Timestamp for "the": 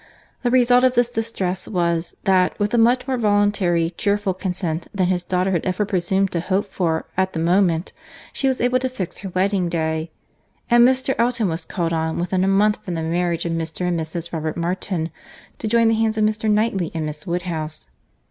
0.41-0.49, 7.33-7.39, 12.95-13.03, 15.87-15.93